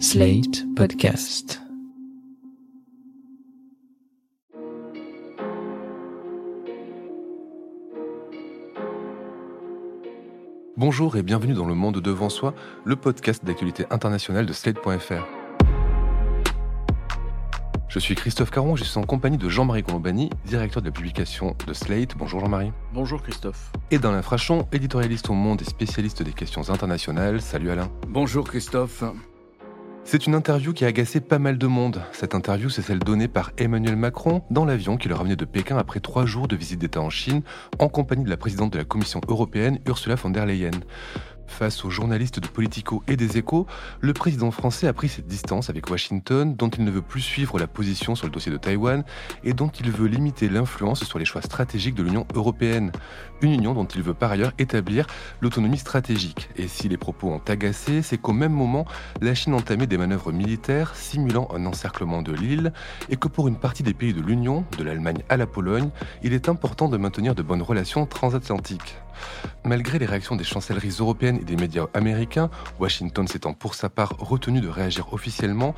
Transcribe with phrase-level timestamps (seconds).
[0.00, 1.62] Slate Podcast.
[10.76, 12.54] Bonjour et bienvenue dans Le Monde Devant Soi,
[12.84, 15.24] le podcast d'actualité internationale de Slate.fr.
[17.88, 21.56] Je suis Christophe Caron, je suis en compagnie de Jean-Marie Colombani, directeur de la publication
[21.66, 22.16] de Slate.
[22.16, 22.72] Bonjour Jean-Marie.
[22.92, 23.70] Bonjour Christophe.
[23.92, 27.40] Et dans l'infrachon, éditorialiste au monde et spécialiste des questions internationales.
[27.40, 27.88] Salut Alain.
[28.08, 29.04] Bonjour Christophe.
[30.06, 32.02] C'est une interview qui a agacé pas mal de monde.
[32.12, 35.78] Cette interview, c'est celle donnée par Emmanuel Macron dans l'avion qui le ramenait de Pékin
[35.78, 37.40] après trois jours de visite d'État en Chine,
[37.78, 40.72] en compagnie de la présidente de la Commission européenne, Ursula von der Leyen.
[41.46, 43.66] Face aux journalistes de Politico et des Échos,
[44.00, 47.58] le président français a pris cette distance avec Washington, dont il ne veut plus suivre
[47.58, 49.04] la position sur le dossier de Taïwan
[49.44, 52.92] et dont il veut limiter l'influence sur les choix stratégiques de l'Union européenne.
[53.40, 55.06] Une union dont il veut par ailleurs établir
[55.40, 56.48] l'autonomie stratégique.
[56.56, 58.84] Et si les propos ont agacé, c'est qu'au même moment,
[59.20, 62.72] la Chine entamait des manœuvres militaires simulant un encerclement de l'île
[63.10, 65.90] et que pour une partie des pays de l'Union, de l'Allemagne à la Pologne,
[66.22, 68.96] il est important de maintenir de bonnes relations transatlantiques.
[69.64, 74.14] Malgré les réactions des chancelleries européennes et des médias américains, Washington s'étant pour sa part
[74.18, 75.74] retenu de réagir officiellement,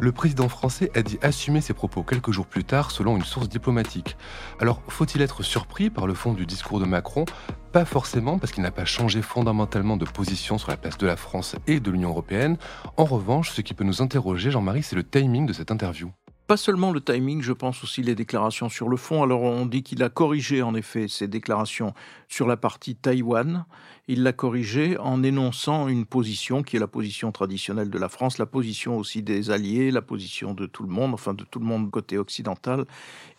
[0.00, 3.48] le président français a dit assumer ses propos quelques jours plus tard selon une source
[3.48, 4.16] diplomatique.
[4.60, 7.24] Alors faut-il être surpris par le fond du discours de Macron?
[7.72, 11.16] Pas forcément parce qu'il n'a pas changé fondamentalement de position sur la place de la
[11.16, 12.56] France et de l'Union européenne.
[12.96, 16.10] En revanche, ce qui peut nous interroger, Jean-Marie, c'est le timing de cette interview
[16.48, 19.22] pas seulement le timing, je pense aussi les déclarations sur le fond.
[19.22, 21.92] Alors on dit qu'il a corrigé en effet ses déclarations
[22.26, 23.66] sur la partie Taïwan.
[24.08, 28.38] Il l'a corrigé en énonçant une position qui est la position traditionnelle de la France,
[28.38, 31.66] la position aussi des alliés, la position de tout le monde, enfin de tout le
[31.66, 32.86] monde côté occidental,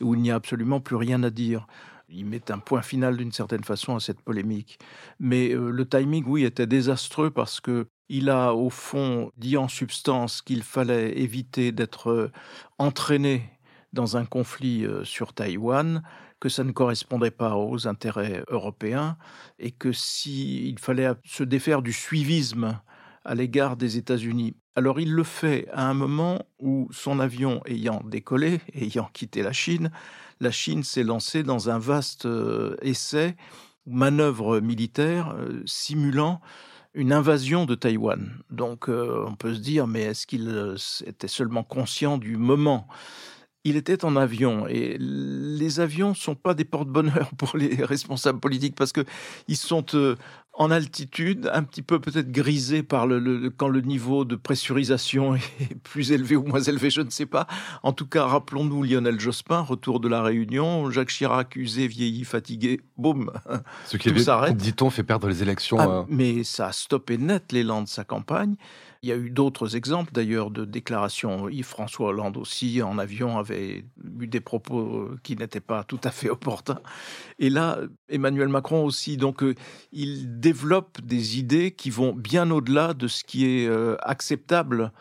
[0.02, 1.66] où il n'y a absolument plus rien à dire
[2.12, 4.80] il met un point final d'une certaine façon à cette polémique.
[5.20, 9.68] Mais euh, le timing, oui, était désastreux parce que il a au fond dit en
[9.68, 12.32] substance qu'il fallait éviter d'être euh,
[12.80, 13.50] entraîné
[13.94, 16.04] dans un conflit euh, sur Taïwan,
[16.40, 19.18] que ça ne correspondait pas aux intérêts européens
[19.60, 22.80] et que s'il fallait se défaire du suivisme
[23.26, 24.56] à l'égard des États-Unis.
[24.76, 29.54] Alors il le fait à un moment où son avion ayant décollé, ayant quitté la
[29.54, 29.92] Chine,
[30.40, 33.36] la Chine s'est lancée dans un vaste euh, essai,
[33.86, 36.42] manœuvre militaire simulant
[36.94, 38.32] une invasion de Taïwan.
[38.50, 42.88] Donc euh, on peut se dire, mais est-ce qu'il euh, était seulement conscient du moment?
[43.66, 48.76] Il était en avion et les avions sont pas des porte-bonheur pour les responsables politiques
[48.76, 49.06] parce que
[49.48, 50.16] ils sont euh,
[50.60, 55.76] en altitude, un petit peu peut-être grisé par le, quand le niveau de pressurisation est
[55.84, 57.48] plus élevé ou moins élevé, je ne sais pas.
[57.82, 62.82] En tout cas, rappelons-nous Lionel Jospin, retour de la Réunion, Jacques Chirac usé, vieilli, fatigué,
[62.98, 63.32] boum.
[63.86, 65.78] Ce qui, dit-on, fait perdre les élections.
[65.80, 66.04] Ah, euh.
[66.10, 68.56] Mais ça a stoppé net l'élan de sa campagne.
[69.02, 71.48] Il y a eu d'autres exemples d'ailleurs de déclarations.
[71.48, 73.86] Yves-François Hollande aussi, en avion, avait
[74.20, 76.82] eu des propos qui n'étaient pas tout à fait opportuns.
[77.40, 77.80] Et là,
[78.10, 79.16] Emmanuel Macron aussi.
[79.16, 79.56] Donc, euh,
[79.94, 84.92] il développe des idées qui vont bien au-delà de ce qui est euh, acceptable.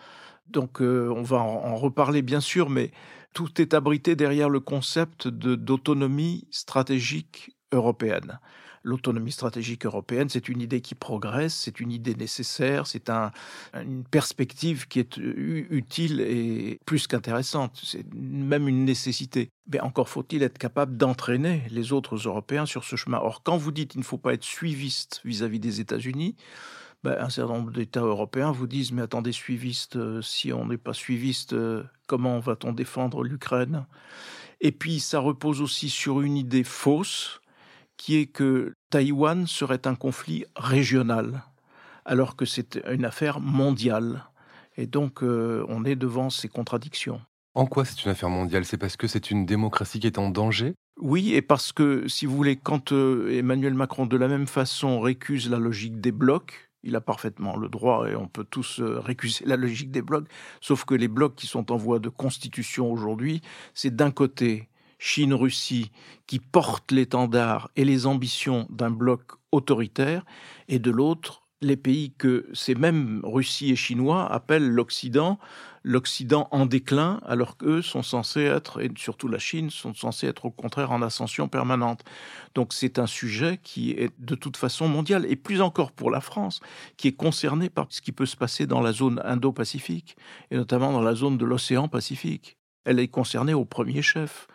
[0.47, 2.93] Donc, euh, on va en, reparler bien sûr, mais
[3.35, 8.39] tout est abrité derrière le concept d'autonomie stratégique européenne
[8.89, 14.89] l'autonomie stratégique européenne, c'est une idée qui progresse, c'est une idée nécessaire, c'est une perspective
[14.89, 19.51] qui est utile et plus qu'intéressante, c'est même une nécessité.
[19.71, 23.19] Mais encore faut-il être capable d'entraîner les autres Européens sur ce chemin.
[23.19, 26.37] Or, quand vous dites qu'il ne faut pas être suiviste vis-à-vis des États-Unis,
[27.05, 30.79] ben, un certain nombre d'États européens vous disent mais attendez suiviste, euh, si on n'est
[30.79, 33.87] pas suiviste, euh, comment va-t-on défendre l'Ukraine?
[34.61, 37.41] Et puis ça repose aussi sur une idée fausse
[37.99, 41.43] qui est que Taïwan serait un conflit régional,
[42.07, 44.25] alors que c'est une affaire mondiale.
[44.79, 47.21] Et donc, euh, on est devant ces contradictions.
[47.55, 48.65] En quoi c'est une affaire mondiale?
[48.65, 50.75] C'est parce que c'est une démocratie qui est en danger?
[51.01, 55.01] Oui, et parce que, si vous voulez, quand euh, Emmanuel Macron, de la même façon,
[55.01, 59.01] récuse la logique des blocs, il a parfaitement le droit et on peut tous euh,
[59.01, 60.29] récuser la logique des blocs,
[60.61, 63.43] sauf que les blocs qui sont en voie de constitution aujourd'hui,
[63.75, 64.69] c'est d'un côté
[64.99, 65.91] Chine-Russie
[66.27, 69.23] qui portent l'étendard et les ambitions d'un bloc
[69.53, 70.25] autoritaire,
[70.69, 75.39] et de l'autre, les pays que ces mêmes Russie et Chinois appellent l'Occident,
[75.83, 80.45] l'Occident en déclin, alors qu'eux sont censés être, et surtout la Chine, sont censés être
[80.45, 82.05] au contraire en ascension permanente.
[82.55, 86.21] Donc c'est un sujet qui est de toute façon mondial, et plus encore pour la
[86.21, 86.61] France,
[86.97, 90.17] qui est concernée par ce qui peut se passer dans la zone Indo-Pacifique,
[90.51, 92.57] et notamment dans la zone de l'océan Pacifique.
[92.85, 94.47] Elle est concernée au premier chef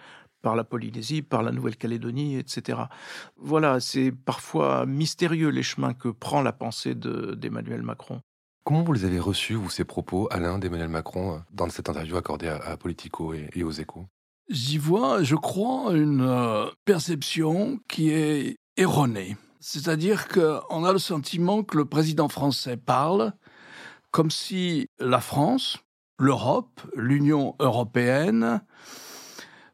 [0.44, 2.82] par la Polynésie, par la Nouvelle-Calédonie, etc.
[3.38, 8.22] Voilà, c'est parfois mystérieux les chemins que prend la pensée d'Emmanuel Macron.
[8.64, 12.50] Comment vous les avez reçus, vous, ces propos, Alain d'Emmanuel Macron, dans cette interview accordée
[12.50, 14.06] à, Politico et, aux échos?
[14.50, 19.38] J'y vois, je crois, une euh, perception qui est erronée.
[19.62, 23.34] C'est-à-dire qu'on a le sentiment que le président français parle
[24.12, 25.80] comme si la France,
[26.20, 28.62] l'Europe, l'Union européenne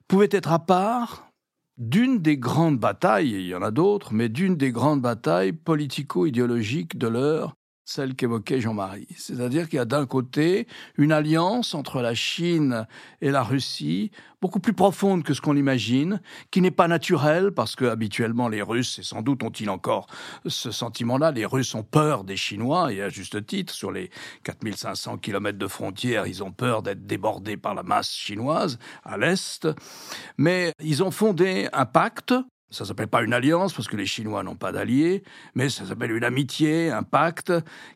[0.09, 1.29] pouvaient être à part
[1.77, 6.97] d'une des grandes batailles, il y en a d'autres, mais d'une des grandes batailles politico-idéologiques
[6.97, 7.55] de l'heure,
[7.89, 9.07] celle qu'évoquait Jean-Marie.
[9.17, 12.85] C'est-à-dire qu'il y a d'un côté une alliance entre la Chine
[13.21, 16.21] et la Russie, beaucoup plus profonde que ce qu'on imagine,
[16.51, 20.05] qui n'est pas naturelle, parce que habituellement les Russes, et sans doute ont-ils encore
[20.45, 24.11] ce sentiment-là, les Russes ont peur des Chinois, et à juste titre, sur les
[24.43, 29.67] 4500 kilomètres de frontières, ils ont peur d'être débordés par la masse chinoise à l'Est,
[30.37, 32.35] mais ils ont fondé un pacte
[32.71, 35.23] ça s'appelle pas une alliance parce que les Chinois n'ont pas d'alliés,
[35.55, 37.51] mais ça s'appelle une amitié, un pacte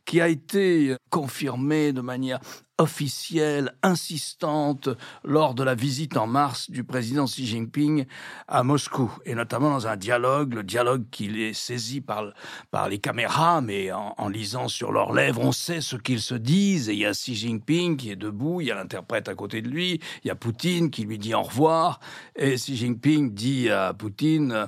[0.06, 2.40] qui a été confirmé de manière
[2.84, 4.90] officielle, insistante,
[5.24, 8.06] lors de la visite en mars du président Xi Jinping
[8.48, 12.34] à Moscou, et notamment dans un dialogue, le dialogue qui est saisi par,
[12.72, 16.36] par les caméras, mais en, en lisant sur leurs lèvres, on sait ce qu'ils se
[16.36, 19.36] disent, et il y a Xi Jinping qui est debout, il y a l'interprète à
[19.36, 22.02] côté de lui, il y a Poutine qui lui dit au revoir,
[22.36, 24.68] et Xi Jinping dit à Poutine,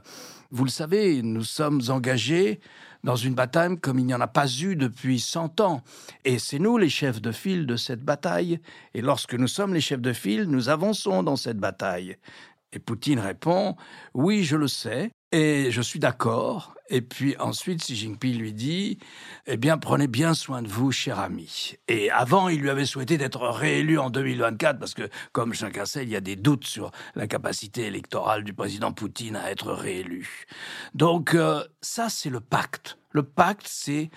[0.51, 2.61] vous le savez, nous sommes engagés
[3.05, 5.81] dans une bataille comme il n'y en a pas eu depuis 100 ans.
[6.25, 8.59] Et c'est nous les chefs de file de cette bataille.
[8.95, 12.17] Et lorsque nous sommes les chefs de file, nous avançons dans cette bataille.
[12.73, 13.75] Et Poutine répond
[14.15, 16.73] Oui, je le sais, et je suis d'accord.
[16.87, 18.99] Et puis ensuite, Xi Jinping lui dit
[19.47, 21.75] Eh bien, prenez bien soin de vous, cher ami.
[21.89, 26.03] Et avant, il lui avait souhaité d'être réélu en 2024, parce que, comme chacun sait,
[26.03, 30.45] il y a des doutes sur la capacité électorale du président Poutine à être réélu.
[30.93, 32.97] Donc, euh, ça, c'est le pacte.
[33.11, 34.11] Le pacte, c'est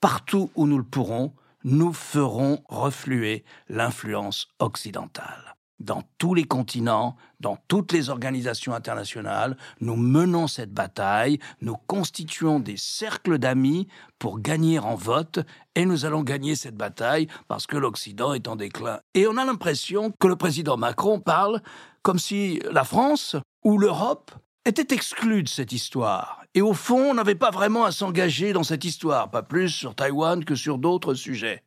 [0.00, 7.58] partout où nous le pourrons, nous ferons refluer l'influence occidentale dans tous les continents, dans
[7.68, 13.88] toutes les organisations internationales, nous menons cette bataille, nous constituons des cercles d'amis
[14.18, 15.40] pour gagner en vote,
[15.74, 19.00] et nous allons gagner cette bataille parce que l'Occident est en déclin.
[19.14, 21.60] Et on a l'impression que le président Macron parle
[22.02, 24.30] comme si la France ou l'Europe
[24.64, 26.42] était exclue de cette histoire.
[26.54, 29.94] Et au fond, on n'avait pas vraiment à s'engager dans cette histoire, pas plus sur
[29.94, 31.64] Taïwan que sur d'autres sujets.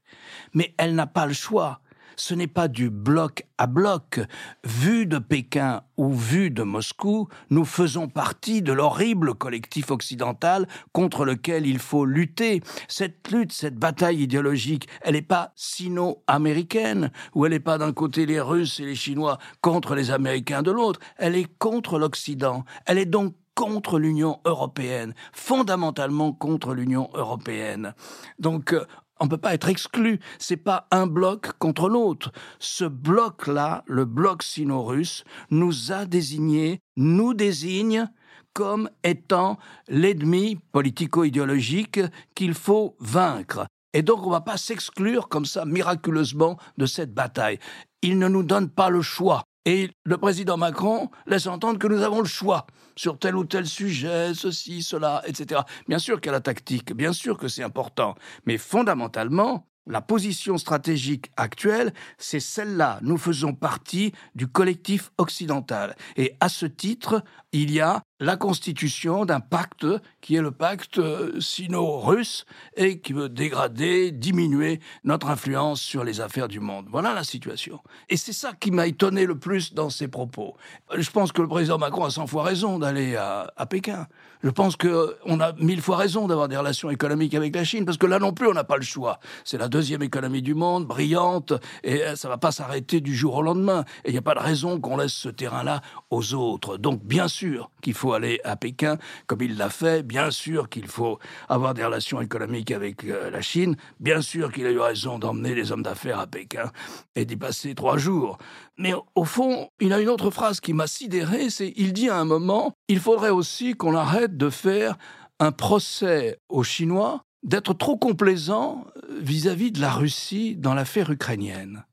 [0.53, 1.81] Mais elle n'a pas le choix
[2.17, 4.19] ce n'est pas du bloc à bloc.
[4.65, 11.23] Vu de Pékin ou vu de Moscou, nous faisons partie de l'horrible collectif occidental contre
[11.23, 12.61] lequel il faut lutter.
[12.87, 18.25] Cette lutte, cette bataille idéologique, elle n'est pas sino-américaine, ou elle n'est pas d'un côté
[18.25, 22.65] les Russes et les Chinois contre les Américains de l'autre, elle est contre l'Occident.
[22.85, 27.95] Elle est donc contre l'Union européenne, fondamentalement contre l'Union européenne.
[28.37, 28.85] Donc euh,
[29.19, 30.19] on ne peut pas être exclu.
[30.39, 32.31] C'est pas un bloc contre l'autre.
[32.59, 38.07] Ce bloc-là, le bloc sino-russe, nous a désigné, nous désigne
[38.53, 41.99] comme étant l'ennemi politico-idéologique
[42.33, 43.67] qu'il faut vaincre.
[43.93, 47.59] Et donc on ne va pas s'exclure comme ça miraculeusement de cette bataille.
[48.01, 49.43] Il ne nous donne pas le choix.
[49.67, 53.65] Et le président Macron laisse entendre que nous avons le choix sur tel ou tel
[53.65, 55.59] sujet, ceci, cela, etc.
[55.89, 58.15] Bien sûr qu'il y a la tactique, bien sûr que c'est important,
[58.45, 62.99] mais fondamentalement, la position stratégique actuelle, c'est celle-là.
[63.01, 65.97] Nous faisons partie du collectif occidental.
[66.15, 69.85] Et à ce titre, il y a la constitution d'un pacte
[70.21, 72.45] qui est le pacte euh, sino-russe
[72.75, 76.87] et qui veut dégrader, diminuer notre influence sur les affaires du monde.
[76.89, 77.79] Voilà la situation.
[78.09, 80.55] Et c'est ça qui m'a étonné le plus dans ses propos.
[80.95, 84.07] Je pense que le président Macron a cent fois raison d'aller à, Pékin.
[84.43, 87.97] Je pense qu'on a mille fois raison d'avoir des relations économiques avec la Chine, parce
[87.97, 89.19] que là non plus, on n'a pas le choix.
[89.43, 93.35] C'est la deuxième économie du monde, brillante, et euh, ça va pas s'arrêter du jour
[93.35, 93.83] au lendemain.
[94.05, 96.77] Et il n'y a pas de raison qu'on laisse ce terrain-là aux autres.
[96.77, 100.03] Donc, bien sûr qu'il faut aller à Pékin, comme il l'a fait.
[100.03, 103.75] Bien sûr qu'il faut avoir des relations économiques avec euh, la Chine.
[103.99, 106.71] Bien sûr qu'il a eu raison d'emmener les hommes d'affaires à Pékin
[107.15, 108.37] et d'y passer trois jours.
[108.77, 112.17] Mais au fond, il a une autre phrase qui m'a sidéré, c'est il dit à
[112.17, 114.97] un moment, il faudrait aussi qu'on arrête de faire
[115.39, 118.85] un procès aux Chinois d'être trop complaisant
[119.21, 121.85] vis à -vis de la Russie dans l'affaire ukrainienne.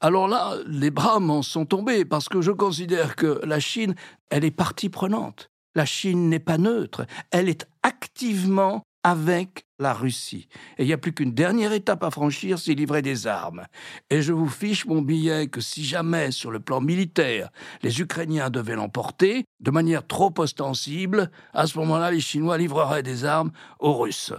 [0.00, 3.94] Alors là, les bras m'en sont tombés parce que je considère que la Chine,
[4.30, 5.50] elle est partie prenante.
[5.74, 10.48] La Chine n'est pas neutre, elle est activement avec la Russie.
[10.76, 13.64] Et il n'y a plus qu'une dernière étape à franchir, c'est livrer des armes.
[14.10, 17.50] Et je vous fiche mon billet que si jamais, sur le plan militaire,
[17.82, 23.24] les Ukrainiens devaient l'emporter, de manière trop ostensible, à ce moment-là, les Chinois livreraient des
[23.24, 24.32] armes aux Russes.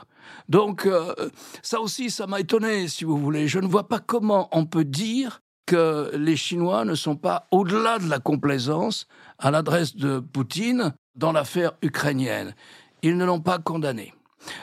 [0.47, 1.13] Donc euh,
[1.61, 3.47] ça aussi, ça m'a étonné, si vous voulez.
[3.47, 8.09] Je ne vois pas comment on peut dire les Chinois ne sont pas au-delà de
[8.09, 9.07] la complaisance
[9.37, 12.53] à l'adresse de Poutine dans l'affaire ukrainienne.
[13.01, 14.13] Ils ne l'ont pas condamné.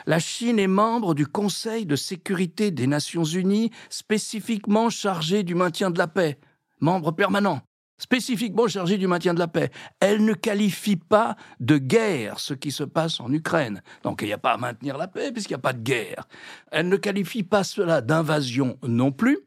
[0.05, 5.91] La Chine est membre du Conseil de sécurité des Nations Unies spécifiquement chargé du maintien
[5.91, 6.39] de la paix,
[6.79, 7.61] membre permanent
[7.97, 9.71] spécifiquement chargé du maintien de la paix.
[9.99, 13.81] Elle ne qualifie pas de guerre ce qui se passe en Ukraine.
[14.03, 16.27] Donc il n'y a pas à maintenir la paix puisqu'il n'y a pas de guerre.
[16.71, 19.39] Elle ne qualifie pas cela d'invasion non plus.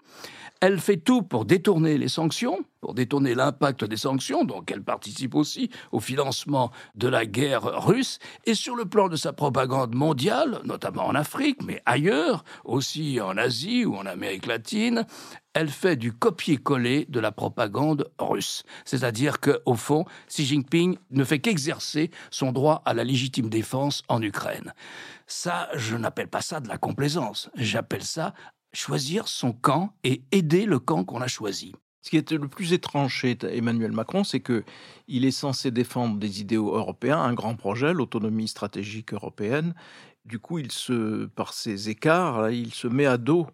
[0.63, 5.35] Elle fait tout pour détourner les sanctions, pour détourner l'impact des sanctions, donc elle participe
[5.35, 10.61] aussi au financement de la guerre russe, et sur le plan de sa propagande mondiale,
[10.65, 15.07] notamment en Afrique, mais ailleurs, aussi en Asie ou en Amérique latine,
[15.55, 18.63] elle fait du copier-coller de la propagande russe.
[18.85, 24.21] C'est-à-dire qu'au fond, Xi Jinping ne fait qu'exercer son droit à la légitime défense en
[24.21, 24.75] Ukraine.
[25.27, 28.35] Ça, je n'appelle pas ça de la complaisance, j'appelle ça
[28.73, 31.75] choisir son camp et aider le camp qu'on a choisi.
[32.03, 34.65] Ce qui est le plus étrange chez Emmanuel Macron, c'est que
[35.07, 39.75] il est censé défendre des idéaux européens, un grand projet, l'autonomie stratégique européenne.
[40.25, 43.47] Du coup, il se, par ses écarts, il se met à dos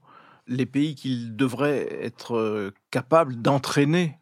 [0.46, 4.16] les pays qu'il devrait être euh, capable d'entraîner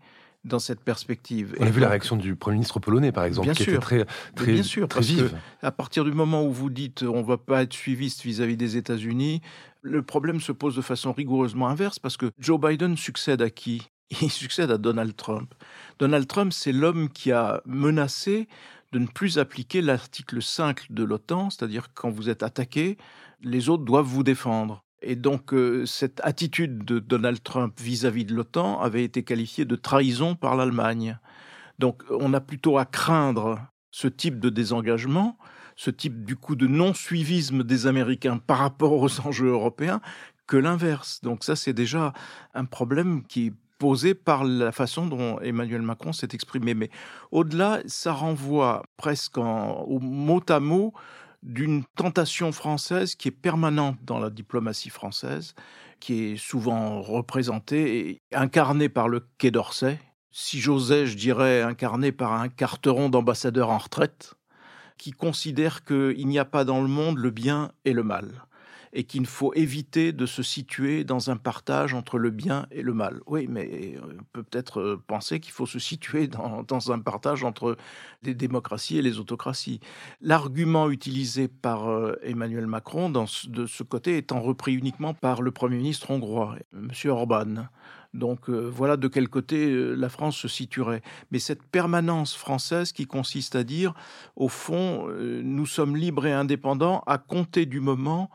[0.45, 1.55] dans cette perspective.
[1.59, 4.53] On a vu la réaction du Premier ministre polonais, par exemple, qui était très, très,
[4.53, 5.37] bien sûr, très vive.
[5.63, 8.77] à partir du moment où vous dites on ne va pas être suiviste vis-à-vis des
[8.77, 9.41] États-Unis,
[9.83, 13.89] le problème se pose de façon rigoureusement inverse parce que Joe Biden succède à qui?
[14.23, 15.55] Il succède à Donald Trump.
[15.99, 18.49] Donald Trump, c'est l'homme qui a menacé
[18.93, 22.97] de ne plus appliquer l'article 5 de l'OTAN, c'est-à-dire quand vous êtes attaqué,
[23.43, 24.84] les autres doivent vous défendre.
[25.07, 29.77] Et donc, euh, cette attitude de Donald Trump vis-à-vis de l'OTAN avait été qualifiée de
[29.77, 31.19] trahison par l'Allemagne.
[31.79, 35.39] Donc, on a plutôt à craindre ce type de désengagement,
[35.77, 40.01] ce type du coup de non-suivisme des Américains par rapport aux enjeux européens,
[40.47, 41.21] que l'inverse.
[41.23, 42.13] Donc ça, c'est déjà
[42.55, 46.75] un problème qui est posé par la façon dont Emmanuel Macron s'est exprimé.
[46.75, 46.91] Mais
[47.31, 50.93] au-delà, ça renvoie presque au mot à mot
[51.45, 55.55] d'une tentation française qui est permanente dans la diplomatie française,
[56.01, 60.01] qui est souvent représentée et incarnée par le Quai d'Orsay.
[60.33, 64.35] Si j'osais, je dirais incarnée par un carteron d'ambassadeur en retraite,
[64.99, 68.45] qui considère qu'il n'y a pas dans le monde le bien et le mal
[68.95, 72.95] et qu'il faut éviter de se situer dans un partage entre le bien et le
[72.95, 73.21] mal.
[73.27, 76.29] Oui, mais on peut peut-être euh, penser qu'il faut se situer
[76.69, 77.77] dans, un partage entre
[78.23, 79.81] les démocraties et les autocraties.
[80.21, 85.51] L'argument utilisé par euh, Emmanuel Macron dans de ce côté étant repris uniquement par le
[85.51, 86.91] Premier ministre hongrois, M.
[87.11, 87.67] Orban.
[88.13, 91.03] Donc euh, voilà de quel côté la France se situerait.
[91.33, 93.93] Mais cette permanence française qui consiste à dire,
[94.37, 98.31] au fond, nous sommes libres et indépendants à compter du moment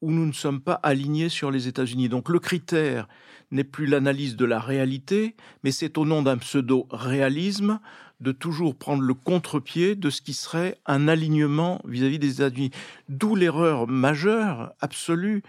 [0.00, 2.08] où nous ne sommes pas alignés sur les États-Unis.
[2.08, 3.08] Donc le critère
[3.50, 7.80] n'est plus l'analyse de la réalité, mais c'est au nom d'un pseudo-réalisme
[8.20, 12.70] de toujours prendre le contre-pied de ce qui serait un alignement vis-à-vis des États-Unis.
[13.08, 15.42] D'où l'erreur majeure, absolue,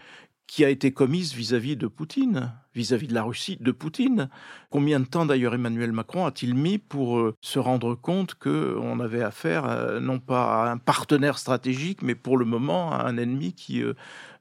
[0.51, 4.29] qui a été commise vis-à-vis de Poutine, vis-à-vis de la Russie, de Poutine.
[4.69, 9.23] Combien de temps d'ailleurs Emmanuel Macron a-t-il mis pour euh, se rendre compte qu'on avait
[9.23, 13.53] affaire euh, non pas à un partenaire stratégique, mais pour le moment à un ennemi
[13.53, 13.81] qui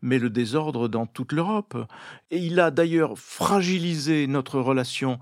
[0.02, 1.76] met le désordre dans toute l'Europe.
[2.30, 5.18] Et il a d'ailleurs fragilisé notre relation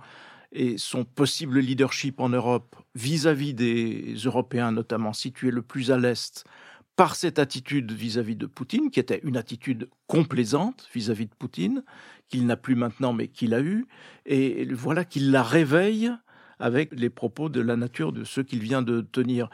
[0.53, 6.45] et son possible leadership en Europe vis-à-vis des Européens, notamment situés le plus à l'Est,
[6.97, 11.85] par cette attitude vis-à-vis de Poutine, qui était une attitude complaisante vis-à-vis de Poutine,
[12.29, 13.87] qu'il n'a plus maintenant, mais qu'il a eu,
[14.27, 16.11] et voilà qu'il la réveille
[16.59, 19.49] avec les propos de la nature de ce qu'il vient de tenir.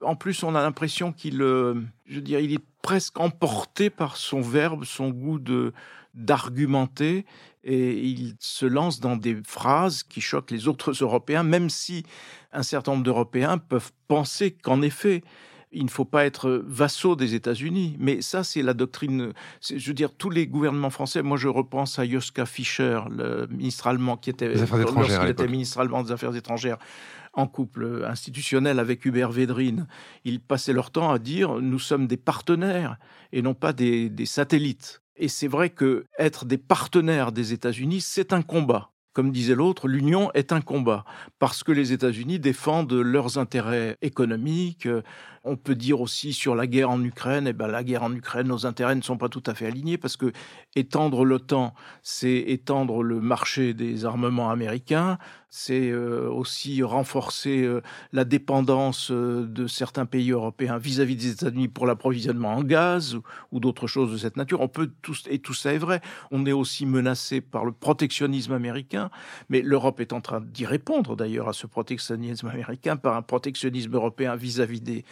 [0.00, 1.74] En plus, on a l'impression qu'il, euh,
[2.06, 5.72] je dirais, il est presque emporté par son verbe, son goût de
[6.14, 7.26] d'argumenter,
[7.62, 12.04] et il se lance dans des phrases qui choquent les autres Européens, même si
[12.52, 15.22] un certain nombre d'Européens peuvent penser qu'en effet,
[15.72, 17.96] il ne faut pas être vassaux des États-Unis.
[17.98, 19.32] Mais ça, c'est la doctrine.
[19.60, 21.22] Je veux dire, tous les gouvernements français.
[21.22, 26.02] Moi, je repense à Joschka Fischer, le ministre allemand qui était, lorsqu'il était ministre allemand
[26.02, 26.78] des Affaires étrangères,
[27.34, 29.86] en couple institutionnel avec Hubert Védrine.
[30.24, 32.96] Ils passaient leur temps à dire nous sommes des partenaires
[33.32, 35.02] et non pas des, des satellites.
[35.16, 39.88] Et c'est vrai que être des partenaires des États-Unis, c'est un combat comme disait l'autre,
[39.88, 41.04] l'union est un combat,
[41.40, 44.86] parce que les États-Unis défendent leurs intérêts économiques,
[45.48, 48.48] on peut dire aussi sur la guerre en Ukraine, eh ben, la guerre en Ukraine,
[48.48, 50.32] nos intérêts ne sont pas tout à fait alignés parce que
[50.76, 55.18] étendre l'OTAN, c'est étendre le marché des armements américains,
[55.50, 57.80] c'est euh, aussi renforcer euh,
[58.12, 63.18] la dépendance euh, de certains pays européens vis-à-vis des États-Unis pour l'approvisionnement en gaz
[63.52, 64.60] ou, d'autres choses de cette nature.
[64.60, 66.00] On peut tous et tout ça est vrai.
[66.30, 69.07] On est aussi menacé par le protectionnisme américain,
[69.48, 73.94] mais l'Europe est en train d'y répondre d'ailleurs à ce protectionnisme américain par un protectionnisme
[73.94, 75.04] européen vis-à-vis des,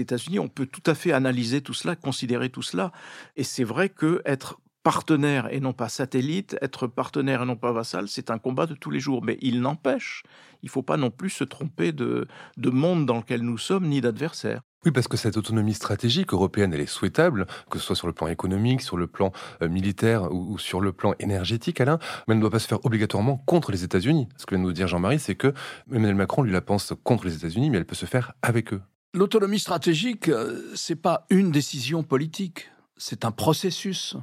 [0.00, 0.38] États-Unis.
[0.38, 2.92] On peut tout à fait analyser tout cela, considérer tout cela.
[3.36, 7.72] Et c'est vrai que être partenaire et non pas satellite, être partenaire et non pas
[7.72, 9.22] vassal, c'est un combat de tous les jours.
[9.22, 10.22] Mais il n'empêche,
[10.62, 13.86] il ne faut pas non plus se tromper de, de monde dans lequel nous sommes,
[13.86, 14.62] ni d'adversaire.
[14.84, 18.12] Oui, parce que cette autonomie stratégique européenne, elle est souhaitable, que ce soit sur le
[18.12, 22.36] plan économique, sur le plan euh, militaire ou, sur le plan énergétique, Alain, mais elle
[22.36, 24.28] ne doit pas se faire obligatoirement contre les États-Unis.
[24.36, 25.54] Ce que vient de nous dire Jean-Marie, c'est que
[25.90, 28.82] Emmanuel Macron, lui, la pense contre les États-Unis, mais elle peut se faire avec eux.
[29.14, 34.16] L'autonomie stratégique, euh, c'est pas une décision politique, c'est un processus,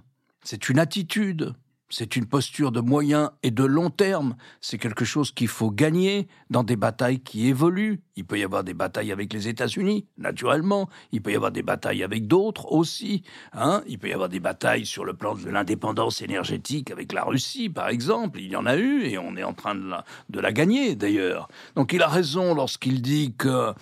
[0.44, 1.54] c'est une attitude,
[1.92, 4.36] c'est une posture de moyen et de long terme.
[4.62, 8.02] C'est quelque chose qu'il faut gagner dans des batailles qui évoluent.
[8.16, 10.90] Il peut y avoir des batailles avec les États-Unis, naturellement.
[11.12, 13.24] Il peut y avoir des batailles avec d'autres aussi.
[13.54, 13.84] Hein.
[13.88, 17.70] Il peut y avoir des batailles sur le plan de l'indépendance énergétique avec la Russie,
[17.70, 18.40] par exemple.
[18.40, 20.96] Il y en a eu et on est en train de la, de la gagner,
[20.96, 21.50] d'ailleurs.
[21.76, 23.74] Donc il a raison lorsqu'il dit que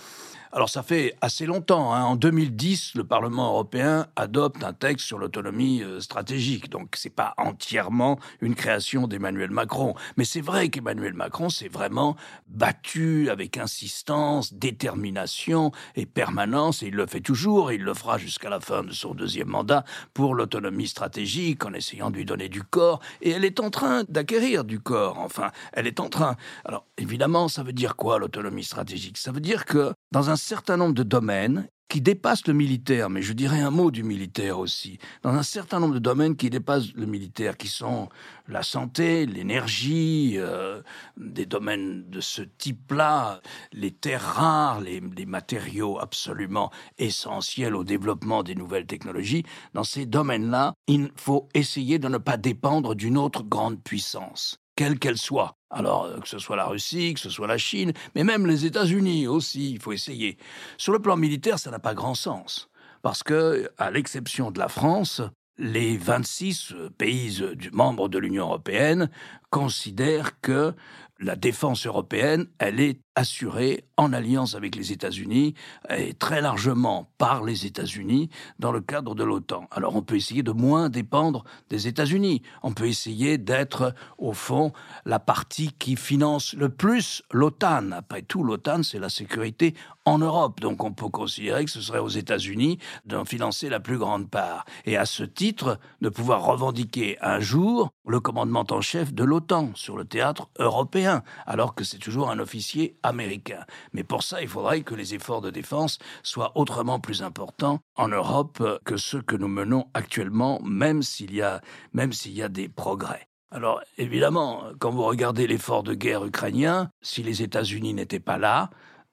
[0.51, 1.93] alors ça fait assez longtemps.
[1.93, 2.03] Hein.
[2.03, 6.69] En 2010, le Parlement européen adopte un texte sur l'autonomie euh, stratégique.
[6.69, 9.93] Donc c'est pas entièrement une création d'Emmanuel Macron.
[10.17, 12.15] Mais c'est vrai qu'Emmanuel Macron s'est vraiment
[12.47, 18.17] battu avec insistance, détermination et permanence, et il le fait toujours, et il le fera
[18.17, 22.49] jusqu'à la fin de son deuxième mandat, pour l'autonomie stratégique, en essayant de lui donner
[22.49, 23.01] du corps.
[23.21, 25.19] Et elle est en train d'acquérir du corps.
[25.19, 26.35] Enfin, elle est en train.
[26.65, 29.17] Alors évidemment, ça veut dire quoi l'autonomie stratégique?
[29.17, 33.23] Ça veut dire que dans un certain nombre de domaines qui dépassent le militaire, mais
[33.23, 36.93] je dirais un mot du militaire aussi, dans un certain nombre de domaines qui dépassent
[36.93, 38.09] le militaire, qui sont
[38.47, 40.83] la santé, l'énergie, euh,
[41.17, 43.41] des domaines de ce type-là,
[43.73, 50.05] les terres rares, les, les, matériaux absolument essentiels au développement des nouvelles technologies, dans ces
[50.05, 55.57] domaines-là, il faut essayer de ne pas dépendre d'une autre grande puissance quelle qu'elle soit.
[55.71, 58.65] Alors, euh, que ce soit la Russie, que ce soit la Chine, mais même les
[58.65, 60.37] États-Unis aussi, il faut essayer.
[60.77, 62.69] Sur le plan militaire, ça n'a pas grand sens.
[63.01, 65.21] Parce que, à l'exception de la France,
[65.57, 69.09] les 26 pays membres de l'Union européenne
[69.49, 70.73] considèrent que
[71.19, 75.53] la défense européenne, elle est assurée en alliance avec les États-Unis
[75.89, 79.67] et très largement par les États-Unis dans le cadre de l'OTAN.
[79.71, 82.41] Alors on peut essayer de moins dépendre des États-Unis.
[82.63, 84.71] On peut essayer d'être au fond
[85.05, 87.91] la partie qui finance le plus l'OTAN.
[87.91, 90.59] Après tout, l'OTAN, c'est la sécurité en Europe.
[90.59, 94.65] Donc on peut considérer que ce serait aux États-Unis d'en financer la plus grande part.
[94.85, 99.71] Et à ce titre, de pouvoir revendiquer un jour le commandement en chef de l'OTAN
[99.75, 103.65] sur le théâtre européen, alors que c'est toujours un officier américain.
[103.93, 108.07] Mais pour ça, il faudrait que les efforts de défense soient autrement plus importants en
[108.07, 111.61] Europe que ceux que nous menons actuellement, même s'il y a,
[111.93, 113.27] même s'il y a des progrès.
[113.51, 118.69] Alors évidemment, quand vous regardez l'effort de guerre ukrainien, si les États-Unis n'étaient pas là,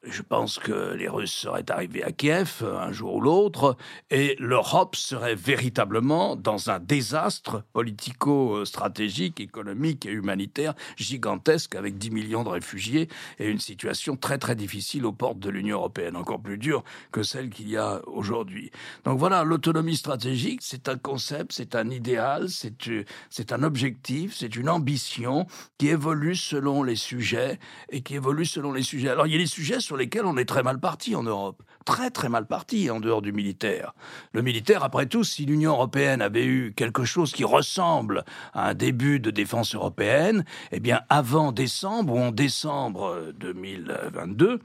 [0.09, 3.77] je pense que les Russes seraient arrivés à Kiev euh, un jour ou l'autre,
[4.11, 12.45] et l'Europe serait véritablement dans un désastre politico-stratégique, économique et humanitaire gigantesque, avec 10 millions
[12.45, 16.59] de réfugiés et une situation très très difficile aux portes de l'Union européenne, encore plus
[16.59, 18.71] dure que celle qu'il y a aujourd'hui.
[19.05, 24.69] Donc voilà, l'autonomie stratégique, c'est un concept, c'est un idéal, c'est un objectif, c'est une
[24.69, 25.47] ambition
[25.79, 27.59] qui évolue selon les sujets
[27.91, 29.09] et qui évolue selon les sujets.
[29.09, 31.63] Alors il y a des sujets sur lesquels on est très mal parti en Europe.
[31.85, 33.95] Très très mal parti en dehors du militaire.
[34.33, 38.75] Le militaire, après tout, si l'Union européenne avait eu quelque chose qui ressemble à un
[38.75, 44.61] début de défense européenne, eh bien avant décembre ou en décembre 2022,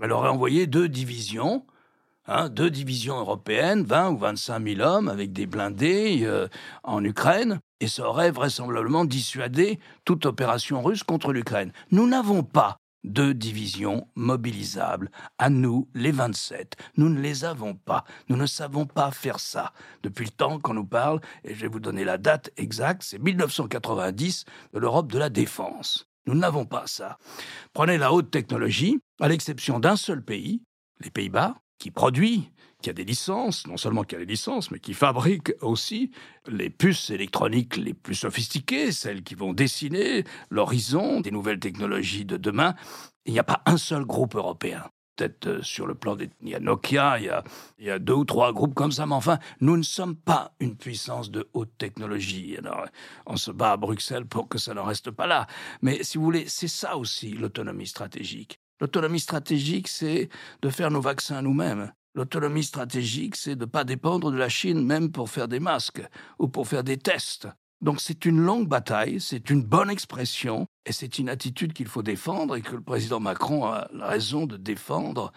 [0.00, 1.64] elle aurait envoyé deux divisions.
[2.28, 6.48] Hein, deux divisions européennes, 20 ou 25 000 hommes avec des blindés euh,
[6.82, 11.72] en Ukraine, et ça aurait vraisemblablement dissuadé toute opération russe contre l'Ukraine.
[11.92, 15.10] Nous n'avons pas deux divisions mobilisables.
[15.38, 16.76] À nous, les 27.
[16.96, 18.04] Nous ne les avons pas.
[18.28, 19.72] Nous ne savons pas faire ça.
[20.02, 23.18] Depuis le temps qu'on nous parle, et je vais vous donner la date exacte, c'est
[23.18, 26.08] 1990 de l'Europe de la défense.
[26.26, 27.18] Nous n'avons pas ça.
[27.72, 30.62] Prenez la haute technologie, à l'exception d'un seul pays,
[31.00, 32.50] les Pays-Bas, qui produit,
[32.82, 36.10] qui a des licences, non seulement qui a des licences, mais qui fabrique aussi
[36.46, 42.36] les puces électroniques les plus sophistiquées, celles qui vont dessiner l'horizon des nouvelles technologies de
[42.36, 42.74] demain.
[43.24, 44.84] Il n'y a pas un seul groupe européen
[45.16, 46.30] peut-être euh, sur le plan des...
[46.42, 47.42] Il y a Nokia, il y a,
[47.78, 50.52] il y a deux ou trois groupes comme ça, mais enfin, nous ne sommes pas
[50.60, 52.56] une puissance de haute technologie.
[52.58, 52.86] Alors,
[53.26, 55.46] on se bat à Bruxelles pour que ça ne reste pas là.
[55.82, 58.60] Mais si vous voulez, c'est ça aussi l'autonomie stratégique.
[58.80, 60.28] L'autonomie stratégique, c'est
[60.62, 61.92] de faire nos vaccins nous-mêmes.
[62.16, 66.02] L'autonomie stratégique, c'est de ne pas dépendre de la Chine même pour faire des masques
[66.38, 67.46] ou pour faire des tests.
[67.82, 72.02] Donc c'est une longue bataille, c'est une bonne expression, et c'est une attitude qu'il faut
[72.02, 75.30] défendre et que le président Macron a raison de défendre.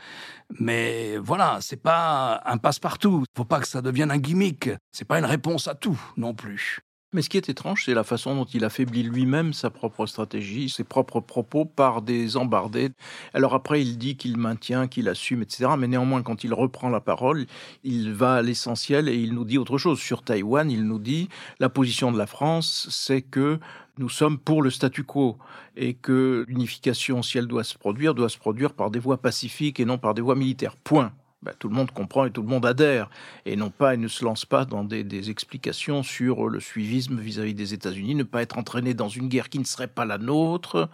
[0.58, 3.26] Mais voilà, c'est pas un passe-partout.
[3.36, 4.70] Faut pas que ça devienne un gimmick.
[4.94, 6.80] C'est pas une réponse à tout non plus.
[7.12, 10.70] Mais ce qui est étrange, c'est la façon dont il affaiblit lui-même sa propre stratégie,
[10.70, 12.92] ses propres propos par des embardés.
[13.34, 15.72] Alors après, il dit qu'il maintient, qu'il assume, etc.
[15.76, 17.48] Mais néanmoins, quand il reprend la parole,
[17.84, 20.00] il va à l'essentiel et il nous dit autre chose.
[20.00, 23.60] Sur Taïwan, il nous dit la position de la France, c'est que
[23.98, 25.40] nous sommes pour le statu quo
[25.76, 29.80] et que l'unification, si elle doit se produire, doit se produire par des voies pacifiques
[29.80, 30.76] et non par des voies militaires.
[30.78, 31.12] Point.
[31.42, 33.10] Ben, tout le monde comprend et tout le monde adhère,
[33.46, 37.54] et non pas, et ne se lance pas dans des, explications sur le suivisme vis-à-vis
[37.54, 40.90] des États-Unis, ne pas être entraîné dans une guerre qui ne serait pas la nôtre,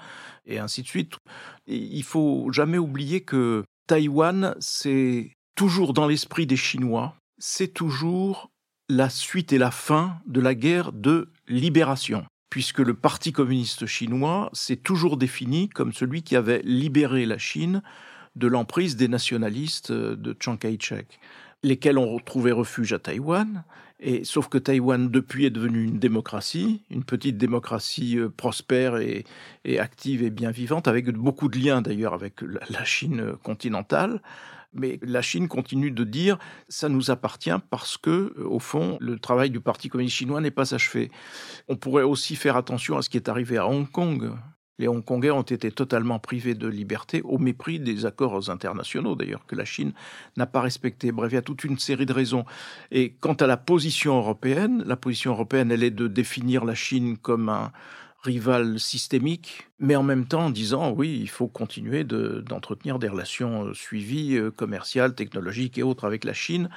[0.45, 1.13] et ainsi de suite.
[1.65, 8.51] Il il faut jamais oublier que Taïwan, c'est toujours dans l'esprit des Chinois, c'est toujours
[8.87, 12.23] la suite et la fin de la guerre de libération.
[12.51, 17.81] Puisque le Parti communiste chinois s'est toujours défini comme celui qui avait libéré la Chine
[18.35, 21.19] de l'emprise des nationalistes euh, de Chiang Kai-shek,
[21.63, 23.63] lesquels ont trouvé refuge à Taïwan.
[24.01, 29.25] Et sauf que Taïwan depuis est devenue une démocratie, une petite démocratie euh, prospère et,
[29.79, 34.21] active et bien vivante, avec beaucoup de liens d'ailleurs avec la Chine continentale.
[34.75, 39.17] Mais la Chine continue de dire ça nous appartient parce que, euh, au fond, le
[39.17, 41.09] travail du Parti communiste chinois n'est pas achevé.
[41.69, 44.33] On pourrait aussi faire attention à ce qui est arrivé à Hong Kong.
[44.77, 49.55] Les Hongkongais ont été totalement privés de liberté au mépris des accords internationaux, d'ailleurs, que
[49.55, 49.93] la Chine
[50.35, 51.11] n'a pas respecté.
[51.11, 52.45] Bref, il y a toute une série de raisons.
[52.91, 57.17] Et quant à la position européenne, la position européenne, elle est de définir la Chine
[57.17, 57.71] comme un
[58.25, 63.67] rival systémique, mais en même temps en disant oui, il faut continuer d'entretenir des relations
[63.67, 66.69] euh, suivies, euh, commerciales, technologiques et autres avec la Chine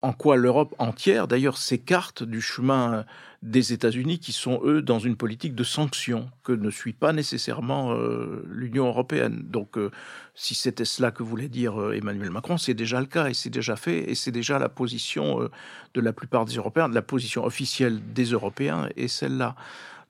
[0.00, 3.04] en quoi l'Europe entière, d'ailleurs, s'écarte du chemin
[3.42, 7.92] des États-Unis qui sont, eux, dans une politique de sanctions que ne suit pas nécessairement
[7.92, 9.42] euh, l'Union européenne.
[9.44, 9.90] Donc, euh,
[10.34, 13.50] si c'était cela que voulait dire euh, Emmanuel Macron, c'est déjà le cas et c'est
[13.50, 15.48] déjà fait et c'est déjà la position
[15.94, 19.56] de la plupart des Européens, de la position officielle des Européens et celle-là.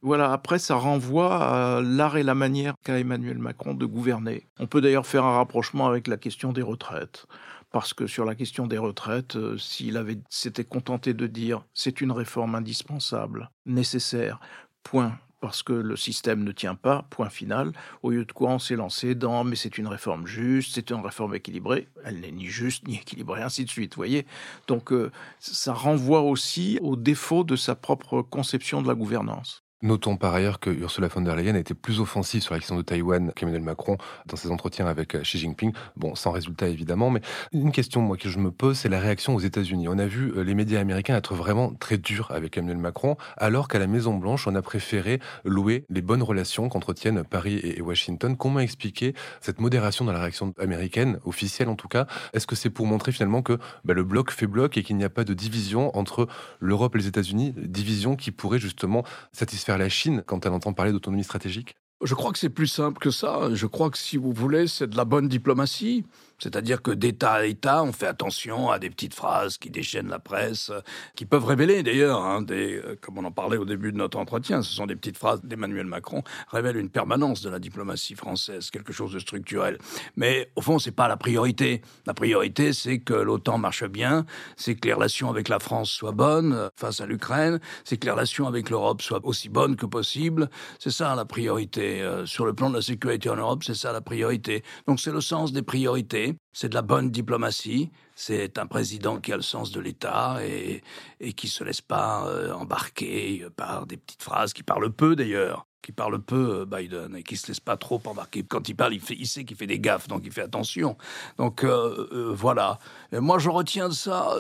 [0.01, 4.47] Voilà, après, ça renvoie à l'art et la manière qu'a Emmanuel Macron de gouverner.
[4.59, 7.27] On peut d'ailleurs faire un rapprochement avec la question des retraites
[7.71, 12.01] parce que sur la question des retraites, euh, s'il avait s'était contenté de dire c'est
[12.01, 14.41] une réforme indispensable, nécessaire,
[14.83, 18.59] point, parce que le système ne tient pas, point final, au lieu de quoi on
[18.59, 22.47] s'est lancé dans mais c'est une réforme juste, c'est une réforme équilibrée, elle n'est ni
[22.47, 24.27] juste ni équilibrée, ainsi de suite, voyez.
[24.67, 29.63] Donc euh, ça renvoie aussi au défaut de sa propre conception de la gouvernance.
[29.81, 32.77] Notons par ailleurs que Ursula von der Leyen a été plus offensive sur la question
[32.77, 35.73] de Taïwan qu'Emmanuel Macron dans ses entretiens avec euh, Xi Jinping.
[35.97, 37.21] Bon, sans résultat évidemment, mais
[37.53, 39.87] une question moi que je me pose, c'est la réaction aux États-Unis.
[39.87, 43.69] On a vu euh, les médias américains être vraiment très durs avec Emmanuel Macron, alors
[43.69, 48.37] qu'à la Maison Blanche, on a préféré louer les bonnes relations qu'entretiennent Paris et Washington.
[48.37, 52.09] Comment expliquer cette modération dans la réaction américaine, officielle en tout cas?
[52.33, 55.05] Est-ce que c'est pour montrer finalement que bah, le bloc fait bloc et qu'il n'y
[55.05, 56.27] a pas de division entre
[56.59, 60.93] l'Europe et les États-Unis, division qui pourrait justement satisfaire la Chine quand elle entend parler
[60.93, 61.75] d'autonomie stratégique?
[62.03, 63.53] Je crois que c'est plus simple que ça.
[63.53, 66.05] Je crois que si vous voulez, c'est de la bonne diplomatie.
[66.39, 70.19] C'est-à-dire que d'État à État, on fait attention à des petites phrases qui déchaînent la
[70.19, 70.71] presse,
[71.17, 74.63] qui peuvent révéler d'ailleurs, hein, euh, comme on en parlait au début de notre entretien,
[74.63, 78.93] ce sont des petites phrases d'Emmanuel Macron, révèlent une permanence de la diplomatie française, quelque
[78.93, 79.79] chose de structurel.
[80.17, 81.83] Mais au fond, c'est pas la priorité.
[82.07, 84.25] La priorité, c'est que l'OTAN marche bien,
[84.57, 88.07] c'est que les relations avec la France soient bonnes euh, face à l'Ukraine, c'est que
[88.07, 90.49] les relations avec l'Europe soient aussi bonnes que possible.
[90.79, 92.03] C'est ça la priorité.
[92.03, 94.63] Euh, sur le plan de la sécurité en Europe, c'est ça la priorité.
[94.87, 99.33] Donc c'est le sens des priorités c'est de la bonne diplomatie, c'est un président qui
[99.33, 100.83] a le sens de l'État et,
[101.21, 105.67] et qui se laisse pas euh, embarquer par des petites phrases, qui parle peu d'ailleurs,
[105.83, 108.43] qui parle peu euh, Biden et qui se laisse pas trop embarquer.
[108.43, 110.97] Quand il parle, il, fait, il sait qu'il fait des gaffes, donc il fait attention.
[111.37, 112.79] Donc euh, voilà.
[113.13, 114.35] moi, je retiens ça,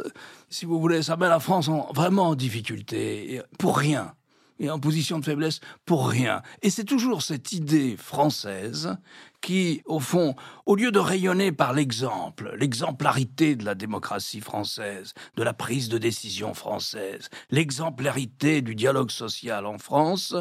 [0.50, 4.14] si vous voulez, ça met la France vraiment en difficulté, pour rien
[4.58, 6.42] et en position de faiblesse pour rien.
[6.62, 8.96] Et c'est toujours cette idée française
[9.40, 10.34] qui, au fond,
[10.66, 15.98] au lieu de rayonner par l'exemple, l'exemplarité de la démocratie française, de la prise de
[15.98, 20.34] décision française, l'exemplarité du dialogue social en France,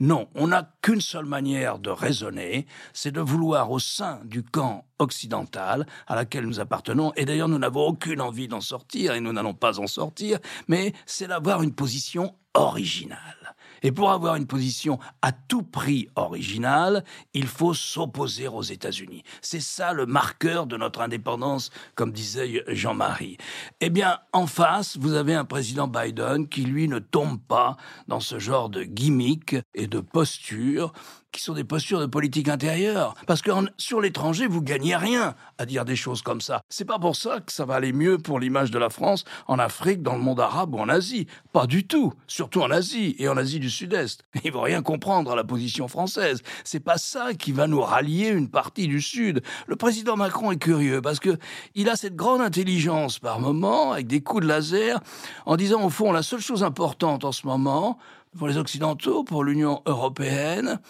[0.00, 4.86] non, on n'a qu'une seule manière de raisonner, c'est de vouloir au sein du camp
[4.98, 9.32] occidentale à laquelle nous appartenons, et d'ailleurs nous n'avons aucune envie d'en sortir, et nous
[9.32, 13.45] n'allons pas en sortir, mais c'est d'avoir une position originale.
[13.82, 19.22] Et pour avoir une position à tout prix originale, il faut s'opposer aux États-Unis.
[19.42, 23.38] C'est ça le marqueur de notre indépendance, comme disait Jean-Marie.
[23.80, 27.76] Eh bien, en face, vous avez un président Biden qui, lui, ne tombe pas
[28.08, 30.92] dans ce genre de gimmick et de posture
[31.36, 33.14] qui sont des postures de politique intérieure.
[33.26, 36.62] Parce que sur l'étranger, vous gagnez rien à dire des choses comme ça.
[36.68, 39.58] C'est pas pour ça que ça va aller mieux pour l'image de la France en
[39.58, 41.26] Afrique, dans le monde arabe ou en Asie.
[41.52, 42.14] Pas du tout.
[42.26, 44.24] Surtout en Asie et en Asie du Sud-Est.
[44.44, 46.42] Ils vont rien comprendre à la position française.
[46.64, 49.42] C'est pas ça qui va nous rallier une partie du Sud.
[49.66, 51.36] Le président Macron est curieux parce que
[51.74, 55.00] il a cette grande intelligence par moment, avec des coups de laser,
[55.44, 57.98] en disant au fond la seule chose importante en ce moment,
[58.36, 60.80] pour les Occidentaux, pour l'Union européenne,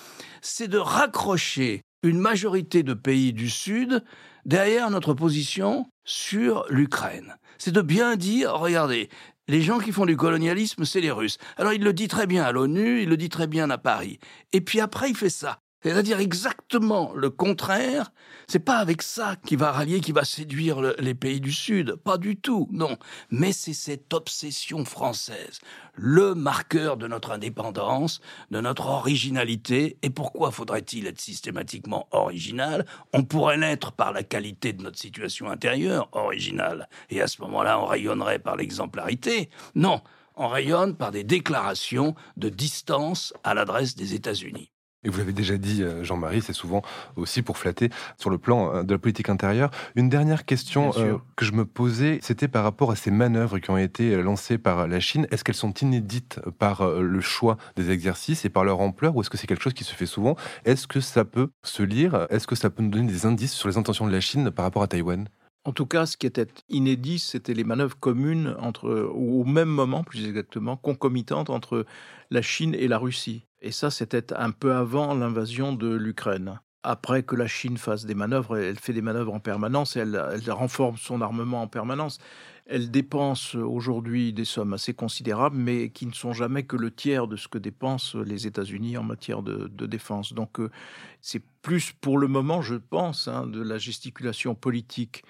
[0.42, 4.04] c'est de raccrocher une majorité de pays du Sud
[4.44, 7.36] derrière notre position sur l'Ukraine.
[7.58, 9.08] C'est de bien dire, regardez,
[9.48, 11.38] les gens qui font du colonialisme, c'est les Russes.
[11.56, 14.18] Alors il le dit très bien à l'ONU, il le dit très bien à Paris.
[14.52, 15.58] Et puis après, il fait ça.
[15.86, 18.10] C'est-à-dire exactement le contraire.
[18.48, 21.94] C'est pas avec ça qu'il va rallier, qu'il va séduire les pays du Sud.
[21.94, 22.96] Pas du tout, non.
[23.30, 25.60] Mais c'est cette obsession française.
[25.94, 28.20] Le marqueur de notre indépendance,
[28.50, 29.96] de notre originalité.
[30.02, 32.84] Et pourquoi faudrait-il être systématiquement original?
[33.12, 36.88] On pourrait l'être par la qualité de notre situation intérieure, originale.
[37.10, 39.50] Et à ce moment-là, on rayonnerait par l'exemplarité.
[39.76, 40.00] Non.
[40.34, 44.72] On rayonne par des déclarations de distance à l'adresse des États-Unis.
[45.04, 46.82] Et vous l'avez déjà dit, euh, Jean-Marie, c'est souvent
[47.14, 49.70] aussi pour flatter sur le plan euh, de la politique intérieure.
[49.94, 53.70] Une dernière question euh, que je me posais, c'était par rapport à ces manœuvres qui
[53.70, 55.26] ont été lancées par la Chine.
[55.30, 59.30] Est-ce qu'elles sont inédites par le choix des exercices et par leur ampleur, ou est-ce
[59.30, 60.36] que c'est quelque chose qui se fait souvent?
[60.64, 62.26] Est-ce que ça peut se lire?
[62.30, 64.64] Est-ce que ça peut nous donner des indices sur les intentions de la Chine par
[64.64, 65.28] rapport à Taïwan?
[65.64, 69.68] En tout cas, ce qui était inédit, c'était les manœuvres communes entre, ou au même
[69.68, 71.86] moment, plus exactement, concomitantes entre
[72.30, 73.46] la Chine et la Russie.
[73.66, 76.60] Et ça, c'était un peu avant l'invasion de l'Ukraine.
[76.84, 80.52] Après que la Chine fasse des manœuvres, elle fait des manœuvres en permanence, elle, elle
[80.52, 82.18] renforce son armement en permanence.
[82.66, 87.26] Elle dépense aujourd'hui des sommes assez considérables, mais qui ne sont jamais que le tiers
[87.26, 90.32] de ce que dépensent les États-Unis en matière de, défense.
[90.32, 90.70] Donc euh,
[91.20, 95.24] c'est plus pour le moment, je pense, hein, de la gesticulation politique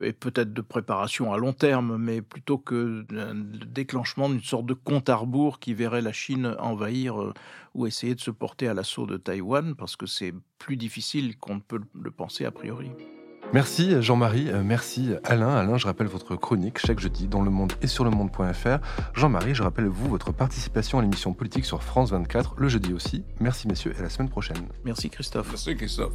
[0.00, 4.74] et peut-être de préparation à long terme, mais plutôt que le déclenchement d'une sorte de
[4.74, 7.32] compte à rebours qui verrait la Chine envahir euh,
[7.74, 11.56] ou essayer de se porter à l'assaut de Taïwan, parce que c'est plus difficile qu'on
[11.56, 12.90] ne peut le penser a priori.
[13.52, 15.54] Merci Jean-Marie, euh, merci Alain.
[15.54, 18.78] Alain, je rappelle votre chronique chaque jeudi dans Le Monde et sur le monde.fr.
[19.14, 23.24] Jean-Marie, je rappelle vous votre participation à l'émission politique sur France 24 le jeudi aussi.
[23.40, 24.68] Merci messieurs et à la semaine prochaine.
[24.84, 25.48] Merci Christophe.
[25.50, 26.14] Merci Christophe.